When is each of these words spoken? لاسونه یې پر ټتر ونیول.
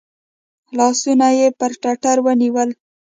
لاسونه 0.77 1.27
یې 1.37 1.47
پر 1.59 1.71
ټتر 1.81 2.17
ونیول. 2.25 2.69